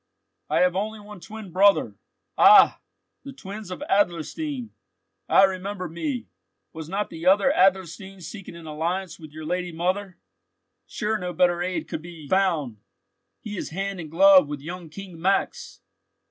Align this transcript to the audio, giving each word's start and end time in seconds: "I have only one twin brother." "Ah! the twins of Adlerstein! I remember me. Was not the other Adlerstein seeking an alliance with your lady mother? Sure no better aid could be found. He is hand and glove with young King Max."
"I 0.49 0.61
have 0.61 0.75
only 0.75 0.99
one 0.99 1.19
twin 1.19 1.51
brother." 1.51 1.93
"Ah! 2.35 2.81
the 3.23 3.31
twins 3.31 3.69
of 3.69 3.83
Adlerstein! 3.87 4.71
I 5.29 5.43
remember 5.43 5.87
me. 5.87 6.25
Was 6.73 6.89
not 6.89 7.11
the 7.11 7.27
other 7.27 7.51
Adlerstein 7.51 8.19
seeking 8.19 8.55
an 8.55 8.65
alliance 8.65 9.19
with 9.19 9.31
your 9.31 9.45
lady 9.45 9.71
mother? 9.71 10.17
Sure 10.87 11.19
no 11.19 11.33
better 11.33 11.61
aid 11.61 11.87
could 11.87 12.01
be 12.01 12.27
found. 12.27 12.77
He 13.41 13.55
is 13.57 13.69
hand 13.69 13.99
and 13.99 14.09
glove 14.09 14.47
with 14.47 14.59
young 14.59 14.89
King 14.89 15.21
Max." 15.21 15.81